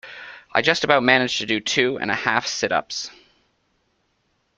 [0.51, 3.11] I just about managed to do two and a half sit-ups.